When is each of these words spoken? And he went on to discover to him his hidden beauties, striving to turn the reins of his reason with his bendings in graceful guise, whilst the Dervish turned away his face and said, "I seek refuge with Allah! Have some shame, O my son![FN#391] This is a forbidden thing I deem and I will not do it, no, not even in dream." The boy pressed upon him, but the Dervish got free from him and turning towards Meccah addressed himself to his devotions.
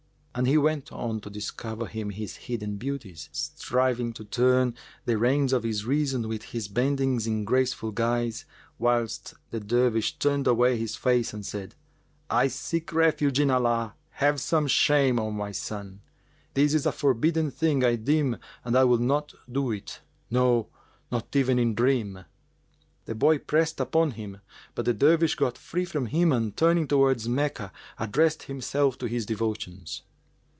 And 0.33 0.47
he 0.47 0.57
went 0.57 0.93
on 0.93 1.19
to 1.21 1.29
discover 1.29 1.87
to 1.87 1.91
him 1.91 2.09
his 2.09 2.37
hidden 2.37 2.77
beauties, 2.77 3.27
striving 3.33 4.13
to 4.13 4.23
turn 4.23 4.75
the 5.03 5.17
reins 5.17 5.51
of 5.51 5.63
his 5.63 5.83
reason 5.83 6.29
with 6.29 6.41
his 6.45 6.69
bendings 6.69 7.27
in 7.27 7.43
graceful 7.43 7.91
guise, 7.91 8.45
whilst 8.79 9.33
the 9.49 9.59
Dervish 9.59 10.13
turned 10.19 10.47
away 10.47 10.77
his 10.77 10.95
face 10.95 11.33
and 11.33 11.45
said, 11.45 11.75
"I 12.29 12.47
seek 12.47 12.93
refuge 12.93 13.39
with 13.41 13.49
Allah! 13.51 13.95
Have 14.11 14.39
some 14.39 14.67
shame, 14.67 15.19
O 15.19 15.31
my 15.31 15.51
son![FN#391] 15.51 16.53
This 16.53 16.73
is 16.75 16.85
a 16.85 16.93
forbidden 16.93 17.51
thing 17.51 17.83
I 17.83 17.97
deem 17.97 18.37
and 18.63 18.77
I 18.77 18.85
will 18.85 18.99
not 18.99 19.33
do 19.51 19.69
it, 19.73 19.99
no, 20.29 20.69
not 21.11 21.35
even 21.35 21.59
in 21.59 21.75
dream." 21.75 22.23
The 23.03 23.15
boy 23.15 23.37
pressed 23.37 23.81
upon 23.81 24.11
him, 24.11 24.39
but 24.75 24.85
the 24.85 24.93
Dervish 24.93 25.35
got 25.35 25.57
free 25.57 25.83
from 25.83 26.05
him 26.05 26.31
and 26.31 26.55
turning 26.55 26.87
towards 26.87 27.27
Meccah 27.27 27.73
addressed 27.99 28.43
himself 28.43 28.97
to 28.99 29.07
his 29.07 29.25
devotions. 29.25 30.03